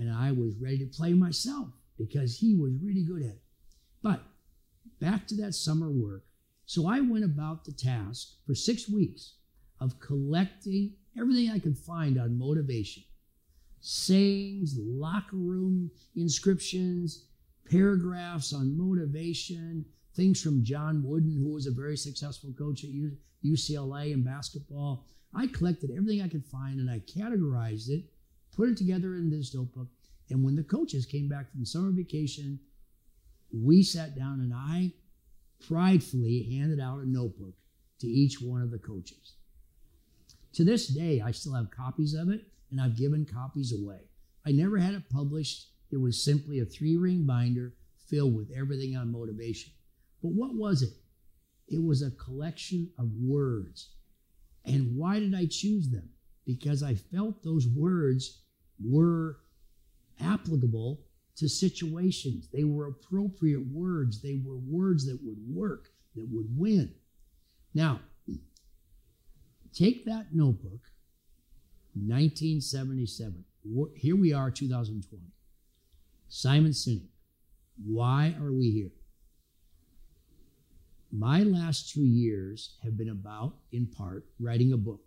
And 0.00 0.12
I 0.12 0.32
was 0.32 0.56
ready 0.56 0.78
to 0.78 0.86
play 0.86 1.12
myself 1.12 1.68
because 1.98 2.38
he 2.38 2.56
was 2.56 2.72
really 2.82 3.04
good 3.04 3.22
at 3.22 3.34
it. 3.34 3.42
But 4.02 4.22
back 5.00 5.26
to 5.28 5.36
that 5.36 5.54
summer 5.54 5.90
work. 5.90 6.24
So 6.66 6.88
I 6.88 7.00
went 7.00 7.24
about 7.24 7.64
the 7.64 7.72
task 7.72 8.28
for 8.46 8.54
six 8.54 8.88
weeks 8.88 9.34
of 9.78 10.00
collecting 10.00 10.94
everything 11.18 11.50
I 11.50 11.58
could 11.58 11.76
find 11.76 12.18
on 12.18 12.38
motivation 12.38 13.04
sayings, 13.80 14.76
locker 14.78 15.36
room 15.36 15.90
inscriptions, 16.14 17.24
paragraphs 17.70 18.52
on 18.52 18.76
motivation, 18.76 19.84
things 20.14 20.42
from 20.42 20.62
John 20.62 21.02
Wooden, 21.02 21.36
who 21.36 21.54
was 21.54 21.66
a 21.66 21.70
very 21.70 21.96
successful 21.96 22.52
coach 22.58 22.84
at 22.84 22.90
UCLA 23.44 24.12
in 24.12 24.22
basketball. 24.22 25.06
I 25.34 25.46
collected 25.46 25.90
everything 25.90 26.22
I 26.22 26.28
could 26.28 26.44
find 26.44 26.80
and 26.80 26.90
I 26.90 27.00
categorized 27.00 27.88
it, 27.88 28.04
put 28.56 28.68
it 28.68 28.76
together 28.76 29.14
in 29.14 29.30
this 29.30 29.54
notebook. 29.54 29.88
And 30.30 30.44
when 30.44 30.56
the 30.56 30.62
coaches 30.62 31.06
came 31.06 31.28
back 31.28 31.50
from 31.50 31.64
summer 31.64 31.90
vacation, 31.90 32.60
we 33.52 33.82
sat 33.82 34.16
down 34.16 34.40
and 34.40 34.52
I 34.54 34.92
pridefully 35.66 36.42
handed 36.58 36.80
out 36.80 37.00
a 37.00 37.08
notebook 37.08 37.54
to 38.00 38.06
each 38.06 38.40
one 38.40 38.62
of 38.62 38.70
the 38.70 38.78
coaches. 38.78 39.34
To 40.54 40.64
this 40.64 40.88
day, 40.88 41.20
I 41.20 41.32
still 41.32 41.54
have 41.54 41.70
copies 41.70 42.14
of 42.14 42.28
it 42.28 42.42
and 42.70 42.80
I've 42.80 42.96
given 42.96 43.24
copies 43.24 43.72
away. 43.72 44.00
I 44.46 44.52
never 44.52 44.78
had 44.78 44.94
it 44.94 45.10
published. 45.10 45.68
It 45.90 46.00
was 46.00 46.22
simply 46.22 46.60
a 46.60 46.64
three 46.64 46.96
ring 46.96 47.24
binder 47.26 47.74
filled 48.06 48.34
with 48.34 48.50
everything 48.56 48.96
on 48.96 49.12
motivation. 49.12 49.72
But 50.22 50.32
what 50.32 50.54
was 50.54 50.82
it? 50.82 50.92
It 51.68 51.82
was 51.82 52.02
a 52.02 52.10
collection 52.10 52.90
of 52.98 53.10
words. 53.20 53.90
And 54.64 54.96
why 54.96 55.20
did 55.20 55.34
I 55.34 55.46
choose 55.46 55.88
them? 55.88 56.10
Because 56.54 56.82
I 56.82 56.94
felt 56.94 57.44
those 57.44 57.68
words 57.68 58.42
were 58.84 59.38
applicable 60.20 61.00
to 61.36 61.48
situations. 61.48 62.48
They 62.52 62.64
were 62.64 62.88
appropriate 62.88 63.64
words. 63.72 64.20
They 64.20 64.40
were 64.44 64.56
words 64.56 65.06
that 65.06 65.18
would 65.22 65.38
work, 65.48 65.88
that 66.16 66.26
would 66.28 66.48
win. 66.56 66.92
Now, 67.72 68.00
take 69.72 70.04
that 70.06 70.34
notebook, 70.34 70.80
1977. 71.94 73.44
Here 73.94 74.16
we 74.16 74.32
are, 74.32 74.50
2020. 74.50 75.22
Simon 76.28 76.72
Sinek. 76.72 77.08
Why 77.84 78.34
are 78.40 78.52
we 78.52 78.70
here? 78.70 78.90
My 81.12 81.42
last 81.42 81.92
two 81.92 82.04
years 82.04 82.76
have 82.82 82.96
been 82.96 83.10
about, 83.10 83.54
in 83.72 83.86
part, 83.86 84.26
writing 84.40 84.72
a 84.72 84.76
book. 84.76 85.00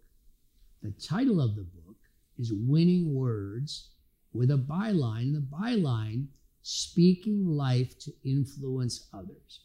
The 0.84 0.92
title 0.92 1.40
of 1.40 1.56
the 1.56 1.64
book 1.64 1.96
is 2.38 2.52
Winning 2.52 3.14
Words 3.14 3.92
with 4.34 4.52
a 4.52 4.58
byline. 4.58 5.34
The 5.34 5.40
byline, 5.40 6.28
Speaking 6.62 7.48
Life 7.48 7.98
to 8.00 8.12
Influence 8.26 9.08
Others. 9.14 9.62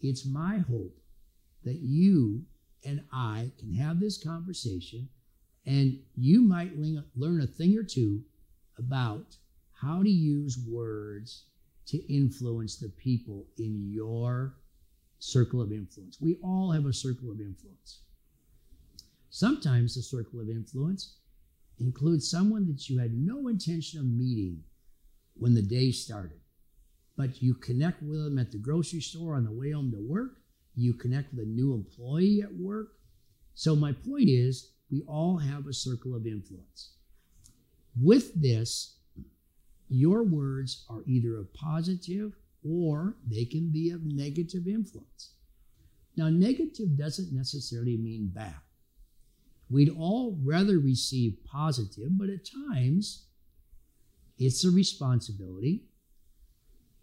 It's 0.00 0.24
my 0.24 0.56
hope 0.56 0.96
that 1.64 1.80
you 1.80 2.46
and 2.82 3.02
I 3.12 3.52
can 3.58 3.74
have 3.74 4.00
this 4.00 4.22
conversation 4.22 5.10
and 5.66 5.98
you 6.16 6.40
might 6.40 6.72
learn 7.14 7.42
a 7.42 7.46
thing 7.46 7.76
or 7.76 7.82
two 7.82 8.22
about 8.78 9.36
how 9.74 10.02
to 10.02 10.08
use 10.08 10.58
words 10.66 11.44
to 11.88 11.98
influence 12.10 12.76
the 12.76 12.88
people 12.88 13.44
in 13.58 13.90
your 13.92 14.54
circle 15.18 15.60
of 15.60 15.72
influence. 15.72 16.18
We 16.22 16.38
all 16.42 16.72
have 16.72 16.86
a 16.86 16.92
circle 16.94 17.30
of 17.30 17.38
influence. 17.38 18.00
Sometimes 19.38 19.94
the 19.94 20.02
circle 20.02 20.40
of 20.40 20.48
influence 20.48 21.14
includes 21.78 22.28
someone 22.28 22.66
that 22.66 22.88
you 22.88 22.98
had 22.98 23.14
no 23.14 23.46
intention 23.46 24.00
of 24.00 24.04
meeting 24.04 24.64
when 25.34 25.54
the 25.54 25.62
day 25.62 25.92
started, 25.92 26.40
but 27.16 27.40
you 27.40 27.54
connect 27.54 28.02
with 28.02 28.24
them 28.24 28.36
at 28.36 28.50
the 28.50 28.58
grocery 28.58 29.00
store 29.00 29.36
on 29.36 29.44
the 29.44 29.52
way 29.52 29.70
home 29.70 29.92
to 29.92 30.00
work. 30.00 30.40
You 30.74 30.92
connect 30.92 31.32
with 31.32 31.44
a 31.44 31.48
new 31.48 31.72
employee 31.72 32.42
at 32.42 32.52
work. 32.52 32.94
So, 33.54 33.76
my 33.76 33.92
point 33.92 34.28
is, 34.28 34.72
we 34.90 35.04
all 35.06 35.38
have 35.38 35.68
a 35.68 35.72
circle 35.72 36.16
of 36.16 36.26
influence. 36.26 36.94
With 37.96 38.34
this, 38.34 38.96
your 39.88 40.24
words 40.24 40.84
are 40.90 41.04
either 41.06 41.38
a 41.38 41.44
positive 41.44 42.32
or 42.68 43.14
they 43.24 43.44
can 43.44 43.70
be 43.70 43.90
of 43.90 44.04
negative 44.04 44.66
influence. 44.66 45.34
Now, 46.16 46.28
negative 46.28 46.98
doesn't 46.98 47.32
necessarily 47.32 47.96
mean 47.96 48.32
bad. 48.34 48.56
We'd 49.70 49.90
all 49.90 50.38
rather 50.42 50.78
receive 50.78 51.38
positive, 51.44 52.16
but 52.18 52.30
at 52.30 52.48
times 52.70 53.26
it's 54.38 54.64
a 54.64 54.70
responsibility 54.70 55.84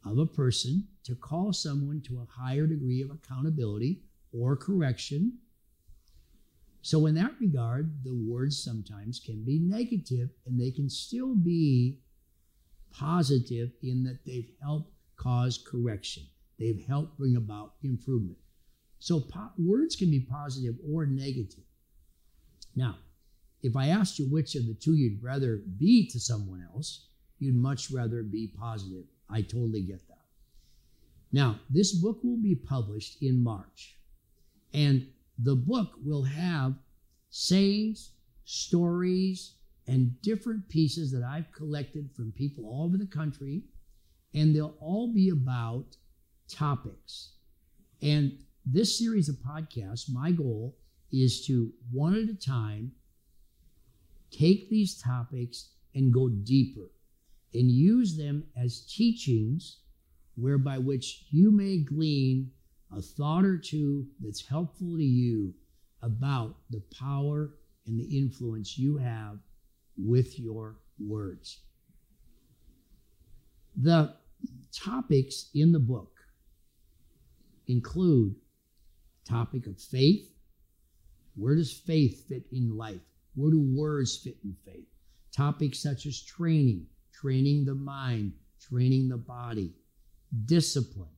of 0.03 0.17
a 0.17 0.25
person 0.25 0.88
to 1.03 1.15
call 1.15 1.53
someone 1.53 2.01
to 2.01 2.19
a 2.19 2.41
higher 2.41 2.65
degree 2.65 3.01
of 3.01 3.12
accountability 3.12 4.03
or 4.31 4.55
correction. 4.55 5.39
So, 6.81 7.07
in 7.07 7.15
that 7.15 7.34
regard, 7.39 8.03
the 8.03 8.13
words 8.13 8.63
sometimes 8.63 9.19
can 9.19 9.43
be 9.43 9.60
negative 9.60 10.29
and 10.45 10.60
they 10.60 10.72
can 10.72 10.89
still 10.89 11.36
be 11.36 12.00
positive 12.91 13.72
in 13.81 14.03
that 14.03 14.19
they've 14.25 14.51
helped 14.62 14.91
cause 15.17 15.57
correction. 15.57 16.24
They've 16.60 16.86
helped 16.88 17.17
bring 17.17 17.36
about 17.36 17.74
improvement. 17.84 18.38
So 19.00 19.19
po- 19.19 19.51
words 19.57 19.95
can 19.95 20.10
be 20.10 20.22
positive 20.22 20.75
or 20.89 21.05
negative. 21.05 21.64
Now, 22.75 22.98
if 23.63 23.75
I 23.75 23.88
asked 23.88 24.20
you 24.20 24.25
which 24.25 24.55
of 24.55 24.67
the 24.67 24.74
two 24.74 24.96
you'd 24.96 25.24
rather 25.24 25.63
be 25.77 26.08
to 26.10 26.20
someone 26.20 26.65
else, 26.74 27.08
you'd 27.39 27.55
much 27.55 27.91
rather 27.91 28.22
be 28.24 28.53
positive. 28.58 29.05
I 29.29 29.41
totally 29.41 29.82
get 29.82 30.08
that. 30.08 30.25
Now, 31.32 31.60
this 31.70 31.94
book 31.94 32.20
will 32.24 32.38
be 32.38 32.55
published 32.55 33.22
in 33.22 33.44
March, 33.44 33.98
and 34.74 35.08
the 35.39 35.55
book 35.55 35.94
will 36.03 36.24
have 36.24 36.75
sayings, 37.29 38.12
stories, 38.46 39.55
and 39.88 40.20
different 40.22 40.67
pieces 40.70 41.12
that 41.12 41.24
I've 41.24 41.51
collected 41.51 42.10
from 42.15 42.32
people 42.32 42.65
all 42.65 42.86
over 42.86 42.98
the 42.98 43.05
country 43.05 43.63
and 44.34 44.55
they'll 44.55 44.75
all 44.79 45.13
be 45.13 45.29
about 45.29 45.86
topics. 46.50 47.34
And 48.01 48.38
this 48.65 49.00
series 49.00 49.29
of 49.29 49.36
podcasts, 49.36 50.12
my 50.12 50.32
goal 50.32 50.75
is 51.24 51.45
to 51.45 51.72
one 51.91 52.15
at 52.15 52.29
a 52.29 52.36
time 52.36 52.91
take 54.31 54.69
these 54.69 55.01
topics 55.01 55.69
and 55.93 56.13
go 56.13 56.27
deeper 56.27 56.91
and 57.53 57.72
use 57.72 58.17
them 58.17 58.43
as 58.57 58.81
teachings 58.81 59.77
whereby 60.36 60.77
which 60.77 61.25
you 61.29 61.51
may 61.51 61.77
glean 61.77 62.51
a 62.95 63.01
thought 63.01 63.45
or 63.45 63.57
two 63.57 64.05
that's 64.19 64.45
helpful 64.45 64.98
to 64.98 65.03
you 65.03 65.53
about 66.01 66.55
the 66.69 66.81
power 66.98 67.51
and 67.88 68.00
the 68.00 68.17
influence 68.17 68.77
you 68.77 68.98
have 68.98 69.38
with 69.98 70.39
your 70.39 70.75
words. 71.00 71.60
The 73.75 74.13
topics 74.74 75.50
in 75.53 75.72
the 75.72 75.79
book 75.79 76.12
include 77.67 78.36
topic 79.27 79.67
of 79.67 79.79
faith. 79.79 80.29
Where 81.36 81.56
does 81.56 81.74
faith 81.74 82.27
fit 82.27 82.46
in 82.51 82.77
life? 82.77 83.01
Where 83.36 83.51
do 83.51 83.60
words 83.60 84.18
fit 84.18 84.38
in 84.44 84.56
faith? 84.65 84.88
Topics 85.36 85.80
such 85.80 86.06
as 86.06 86.22
training, 86.22 86.88
training 87.13 87.65
the 87.65 87.75
mind, 87.75 88.34
training 88.62 89.10
the 89.10 89.18
body, 89.18 89.74
discipline, 90.46 91.10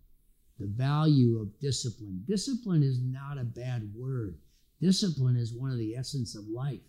the 0.60 0.68
value 0.68 1.40
of 1.40 1.60
discipline. 1.60 2.24
Discipline 2.28 2.82
is 2.82 3.00
not 3.02 3.38
a 3.38 3.44
bad 3.44 3.92
word. 3.96 4.40
Discipline 4.82 5.36
is 5.36 5.54
one 5.54 5.72
of 5.72 5.78
the 5.78 5.96
essence 5.96 6.36
of 6.36 6.48
life. 6.48 6.82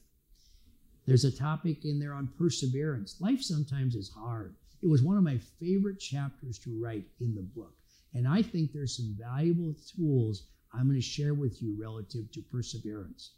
There's 1.07 1.25
a 1.25 1.37
topic 1.37 1.85
in 1.85 1.99
there 1.99 2.15
on 2.15 2.31
perseverance. 2.39 3.21
Life 3.21 3.43
sometimes 3.43 3.95
is 3.95 4.11
hard. 4.11 4.55
It 4.83 4.89
was 4.89 5.03
one 5.03 5.17
of 5.17 5.25
my 5.25 5.39
favorite 5.59 5.99
chapters 5.99 6.59
to 6.61 6.79
write 6.83 7.07
in 7.21 7.35
the 7.35 7.43
book. 7.43 7.75
And 8.15 8.27
I 8.27 8.43
think 8.43 8.73
there's 8.73 8.97
some 8.97 9.17
valuable 9.19 9.75
tools 9.97 10.49
I'm 10.73 10.89
going 10.89 11.01
to 11.01 11.03
share 11.03 11.35
with 11.35 11.63
you 11.63 11.77
relative 11.81 12.31
to 12.33 12.43
perseverance. 12.43 13.33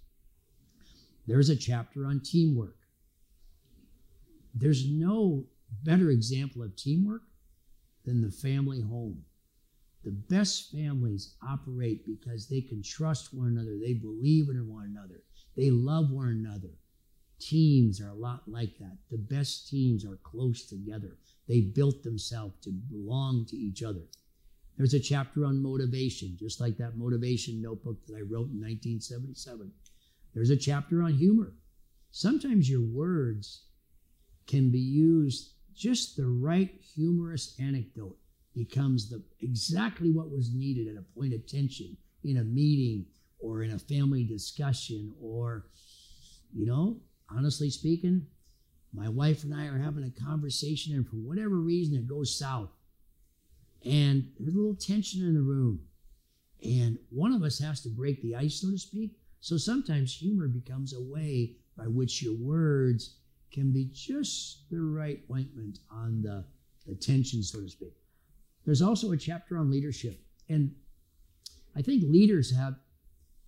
There's 1.26 1.50
a 1.50 1.56
chapter 1.56 2.06
on 2.06 2.20
teamwork. 2.20 2.76
There's 4.54 4.88
no 4.90 5.44
better 5.84 6.10
example 6.10 6.62
of 6.62 6.76
teamwork 6.76 7.22
than 8.04 8.20
the 8.20 8.32
family 8.32 8.80
home. 8.80 9.24
The 10.02 10.10
best 10.10 10.72
families 10.72 11.34
operate 11.46 12.06
because 12.06 12.48
they 12.48 12.62
can 12.62 12.82
trust 12.82 13.34
one 13.34 13.48
another, 13.48 13.78
they 13.78 13.92
believe 13.92 14.48
in 14.48 14.66
one 14.68 14.86
another, 14.86 15.22
they 15.56 15.70
love 15.70 16.10
one 16.10 16.28
another. 16.28 16.70
Teams 17.38 18.00
are 18.00 18.08
a 18.08 18.14
lot 18.14 18.42
like 18.46 18.76
that. 18.78 18.98
The 19.10 19.18
best 19.18 19.68
teams 19.68 20.04
are 20.04 20.18
close 20.22 20.66
together. 20.66 21.16
They 21.48 21.60
built 21.60 22.02
themselves 22.02 22.54
to 22.62 22.70
belong 22.70 23.46
to 23.46 23.56
each 23.56 23.82
other. 23.82 24.02
There's 24.76 24.94
a 24.94 25.00
chapter 25.00 25.44
on 25.44 25.62
motivation, 25.62 26.36
just 26.38 26.60
like 26.60 26.76
that 26.78 26.96
motivation 26.96 27.60
notebook 27.60 27.98
that 28.06 28.16
I 28.16 28.20
wrote 28.20 28.50
in 28.50 28.60
1977. 28.60 29.70
There's 30.34 30.50
a 30.50 30.56
chapter 30.56 31.02
on 31.02 31.14
humor. 31.14 31.52
Sometimes 32.12 32.70
your 32.70 32.82
words 32.82 33.64
can 34.46 34.70
be 34.70 34.78
used 34.78 35.54
just 35.74 36.16
the 36.16 36.26
right 36.26 36.70
humorous 36.94 37.54
anecdote 37.58 38.16
becomes 38.54 39.08
the 39.08 39.22
exactly 39.40 40.10
what 40.10 40.30
was 40.30 40.52
needed 40.52 40.88
at 40.88 41.00
a 41.00 41.18
point 41.18 41.32
of 41.32 41.46
tension 41.46 41.96
in 42.24 42.38
a 42.38 42.44
meeting 42.44 43.06
or 43.38 43.62
in 43.62 43.70
a 43.72 43.78
family 43.78 44.24
discussion 44.24 45.14
or 45.22 45.66
you 46.52 46.66
know 46.66 47.00
honestly 47.34 47.70
speaking 47.70 48.26
my 48.92 49.08
wife 49.08 49.44
and 49.44 49.54
i 49.54 49.66
are 49.66 49.78
having 49.78 50.04
a 50.04 50.22
conversation 50.22 50.94
and 50.94 51.06
for 51.06 51.16
whatever 51.16 51.56
reason 51.56 51.94
it 51.96 52.08
goes 52.08 52.36
south 52.36 52.70
and 53.84 54.30
there's 54.38 54.54
a 54.54 54.58
little 54.58 54.74
tension 54.74 55.26
in 55.26 55.34
the 55.34 55.40
room 55.40 55.80
and 56.62 56.98
one 57.10 57.32
of 57.32 57.42
us 57.42 57.58
has 57.58 57.80
to 57.80 57.88
break 57.88 58.20
the 58.22 58.34
ice 58.34 58.60
so 58.60 58.70
to 58.70 58.78
speak 58.78 59.16
so 59.40 59.56
sometimes 59.56 60.14
humor 60.14 60.48
becomes 60.48 60.94
a 60.94 61.00
way 61.00 61.56
by 61.76 61.84
which 61.84 62.22
your 62.22 62.36
words 62.36 63.16
can 63.52 63.72
be 63.72 63.88
just 63.92 64.70
the 64.70 64.80
right 64.80 65.22
ointment 65.32 65.78
on 65.90 66.22
the, 66.22 66.44
the 66.86 66.94
tension 66.94 67.42
so 67.42 67.60
to 67.60 67.68
speak 67.68 67.94
there's 68.64 68.82
also 68.82 69.12
a 69.12 69.16
chapter 69.16 69.58
on 69.58 69.70
leadership. 69.70 70.20
And 70.48 70.74
I 71.76 71.82
think 71.82 72.04
leaders 72.06 72.54
have 72.54 72.74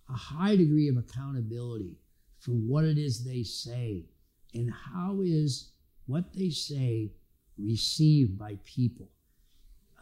a 0.09 0.13
high 0.13 0.55
degree 0.55 0.89
of 0.89 0.97
accountability 0.97 1.97
for 2.39 2.51
what 2.51 2.83
it 2.85 2.97
is 2.97 3.23
they 3.23 3.43
say 3.43 4.05
and 4.53 4.71
how 4.71 5.21
is 5.23 5.71
what 6.07 6.33
they 6.33 6.49
say 6.49 7.11
received 7.57 8.37
by 8.37 8.57
people. 8.65 9.07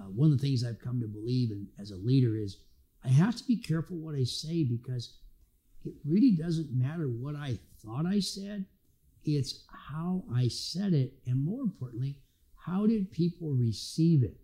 Uh, 0.01 0.09
one 0.09 0.31
of 0.31 0.39
the 0.39 0.45
things 0.45 0.63
I've 0.63 0.79
come 0.79 0.99
to 0.99 1.07
believe 1.07 1.51
in 1.51 1.67
as 1.79 1.91
a 1.91 1.97
leader 1.97 2.35
is 2.35 2.57
I 3.03 3.09
have 3.09 3.35
to 3.35 3.43
be 3.43 3.57
careful 3.57 3.97
what 3.97 4.15
I 4.15 4.23
say 4.23 4.63
because 4.63 5.17
it 5.85 5.93
really 6.05 6.31
doesn't 6.31 6.71
matter 6.71 7.07
what 7.07 7.35
I 7.35 7.59
thought 7.83 8.05
I 8.05 8.19
said. 8.19 8.65
It's 9.23 9.65
how 9.69 10.23
I 10.33 10.47
said 10.47 10.93
it, 10.93 11.13
and 11.27 11.43
more 11.43 11.61
importantly, 11.61 12.17
how 12.55 12.87
did 12.87 13.11
people 13.11 13.51
receive 13.51 14.23
it? 14.23 14.37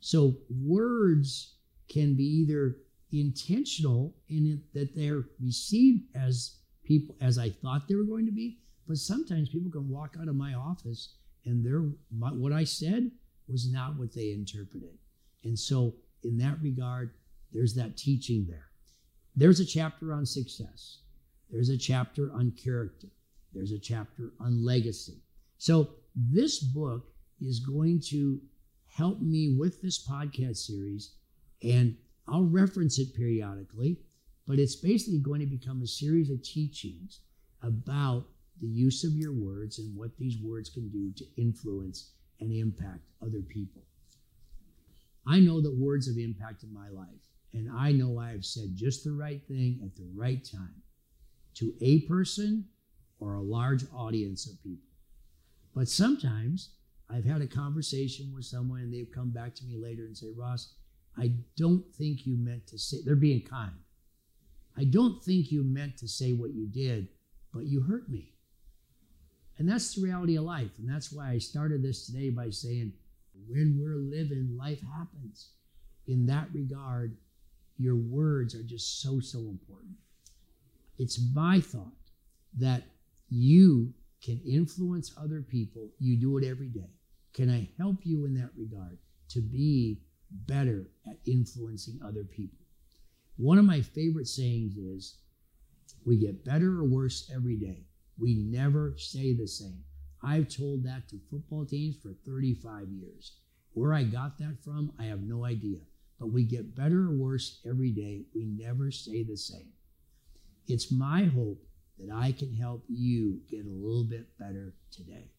So 0.00 0.36
words 0.64 1.56
can 1.88 2.14
be 2.14 2.24
either 2.24 2.76
intentional 3.12 4.14
in 4.28 4.46
it 4.46 4.78
that 4.78 4.94
they're 4.94 5.24
received 5.42 6.04
as 6.14 6.56
people 6.84 7.14
as 7.20 7.38
I 7.38 7.50
thought 7.50 7.88
they 7.88 7.94
were 7.94 8.04
going 8.04 8.26
to 8.26 8.32
be, 8.32 8.58
but 8.86 8.96
sometimes 8.96 9.50
people 9.50 9.70
can 9.70 9.88
walk 9.88 10.16
out 10.20 10.28
of 10.28 10.36
my 10.36 10.54
office 10.54 11.14
and 11.44 11.64
their 11.64 11.80
what 12.10 12.52
I 12.52 12.64
said 12.64 13.10
was 13.48 13.70
not 13.70 13.96
what 13.96 14.14
they 14.14 14.32
interpreted. 14.32 14.98
And 15.44 15.58
so 15.58 15.94
in 16.24 16.36
that 16.38 16.60
regard, 16.62 17.12
there's 17.52 17.74
that 17.74 17.96
teaching 17.96 18.46
there. 18.48 18.68
There's 19.36 19.60
a 19.60 19.64
chapter 19.64 20.12
on 20.12 20.26
success. 20.26 20.98
There's 21.50 21.70
a 21.70 21.78
chapter 21.78 22.32
on 22.32 22.52
character. 22.52 23.08
There's 23.54 23.72
a 23.72 23.78
chapter 23.78 24.32
on 24.40 24.64
legacy. 24.64 25.22
So 25.56 25.90
this 26.14 26.58
book 26.58 27.06
is 27.40 27.60
going 27.60 28.00
to 28.08 28.40
help 28.86 29.20
me 29.20 29.56
with 29.56 29.80
this 29.80 30.06
podcast 30.06 30.56
series. 30.58 31.14
And 31.62 31.96
I'll 32.26 32.44
reference 32.44 32.98
it 32.98 33.14
periodically, 33.14 34.00
but 34.46 34.58
it's 34.58 34.76
basically 34.76 35.20
going 35.20 35.40
to 35.40 35.46
become 35.46 35.82
a 35.82 35.86
series 35.86 36.30
of 36.30 36.42
teachings 36.42 37.20
about 37.62 38.26
the 38.60 38.66
use 38.66 39.04
of 39.04 39.12
your 39.12 39.32
words 39.32 39.78
and 39.78 39.96
what 39.96 40.16
these 40.18 40.36
words 40.42 40.68
can 40.68 40.88
do 40.88 41.12
to 41.12 41.24
influence 41.40 42.12
and 42.40 42.52
impact 42.52 43.04
other 43.22 43.40
people. 43.40 43.82
I 45.26 45.40
know 45.40 45.60
that 45.60 45.74
words 45.76 46.06
have 46.08 46.16
impacted 46.16 46.72
my 46.72 46.88
life, 46.88 47.08
and 47.52 47.70
I 47.70 47.92
know 47.92 48.18
I 48.18 48.30
have 48.30 48.44
said 48.44 48.74
just 48.74 49.04
the 49.04 49.12
right 49.12 49.42
thing 49.46 49.80
at 49.84 49.96
the 49.96 50.08
right 50.14 50.42
time 50.44 50.82
to 51.54 51.74
a 51.80 52.00
person 52.02 52.64
or 53.20 53.34
a 53.34 53.42
large 53.42 53.84
audience 53.94 54.48
of 54.48 54.62
people. 54.62 54.88
But 55.74 55.88
sometimes 55.88 56.70
I've 57.10 57.24
had 57.24 57.42
a 57.42 57.46
conversation 57.46 58.32
with 58.34 58.44
someone 58.44 58.80
and 58.80 58.92
they've 58.92 59.10
come 59.12 59.30
back 59.30 59.54
to 59.56 59.64
me 59.64 59.76
later 59.76 60.04
and 60.04 60.16
say, 60.16 60.28
Ross, 60.36 60.74
I 61.16 61.32
don't 61.56 61.84
think 61.94 62.26
you 62.26 62.36
meant 62.36 62.66
to 62.68 62.78
say, 62.78 62.98
they're 63.04 63.16
being 63.16 63.42
kind. 63.42 63.72
I 64.76 64.84
don't 64.84 65.22
think 65.24 65.50
you 65.50 65.64
meant 65.64 65.96
to 65.98 66.08
say 66.08 66.32
what 66.32 66.54
you 66.54 66.66
did, 66.66 67.08
but 67.52 67.66
you 67.66 67.80
hurt 67.80 68.08
me. 68.08 68.34
And 69.58 69.68
that's 69.68 69.94
the 69.94 70.02
reality 70.02 70.36
of 70.36 70.44
life. 70.44 70.70
And 70.78 70.88
that's 70.88 71.12
why 71.12 71.30
I 71.30 71.38
started 71.38 71.82
this 71.82 72.06
today 72.06 72.30
by 72.30 72.50
saying, 72.50 72.92
when 73.48 73.78
we're 73.80 73.96
living, 73.96 74.56
life 74.56 74.80
happens. 74.96 75.50
In 76.06 76.26
that 76.26 76.48
regard, 76.52 77.16
your 77.76 77.96
words 77.96 78.54
are 78.54 78.62
just 78.62 79.02
so, 79.02 79.20
so 79.20 79.38
important. 79.40 79.94
It's 80.98 81.20
my 81.34 81.60
thought 81.60 81.92
that 82.58 82.82
you 83.28 83.92
can 84.22 84.40
influence 84.46 85.14
other 85.16 85.42
people. 85.42 85.90
You 85.98 86.16
do 86.16 86.38
it 86.38 86.44
every 86.44 86.68
day. 86.68 86.90
Can 87.34 87.50
I 87.50 87.68
help 87.78 87.98
you 88.04 88.26
in 88.26 88.34
that 88.34 88.50
regard 88.56 88.98
to 89.30 89.40
be 89.40 90.00
better 90.30 90.88
at 91.06 91.18
influencing 91.26 92.00
other 92.04 92.24
people? 92.24 92.58
One 93.36 93.58
of 93.58 93.64
my 93.64 93.80
favorite 93.80 94.26
sayings 94.26 94.76
is 94.76 95.18
we 96.04 96.16
get 96.16 96.44
better 96.44 96.80
or 96.80 96.84
worse 96.84 97.30
every 97.34 97.56
day. 97.56 97.84
We 98.18 98.34
never 98.34 98.94
stay 98.96 99.34
the 99.34 99.46
same. 99.46 99.84
I've 100.22 100.48
told 100.48 100.84
that 100.84 101.08
to 101.08 101.20
football 101.30 101.64
teams 101.64 101.96
for 102.02 102.14
35 102.26 102.88
years. 102.88 103.36
Where 103.72 103.94
I 103.94 104.02
got 104.02 104.38
that 104.38 104.56
from, 104.64 104.92
I 104.98 105.04
have 105.04 105.22
no 105.22 105.44
idea. 105.44 105.78
But 106.18 106.32
we 106.32 106.42
get 106.42 106.74
better 106.74 107.02
or 107.02 107.12
worse 107.12 107.60
every 107.64 107.92
day. 107.92 108.24
We 108.34 108.44
never 108.44 108.90
stay 108.90 109.22
the 109.22 109.36
same. 109.36 109.72
It's 110.66 110.90
my 110.90 111.24
hope 111.24 111.64
that 111.98 112.12
I 112.12 112.32
can 112.32 112.54
help 112.54 112.84
you 112.88 113.40
get 113.48 113.66
a 113.66 113.70
little 113.70 114.04
bit 114.04 114.36
better 114.38 114.74
today. 114.90 115.30